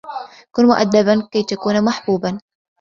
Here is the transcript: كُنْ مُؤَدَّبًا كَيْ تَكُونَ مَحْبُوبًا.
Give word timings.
كُنْ 0.55 0.65
مُؤَدَّبًا 0.67 1.27
كَيْ 1.31 1.43
تَكُونَ 1.43 1.83
مَحْبُوبًا. 1.85 2.39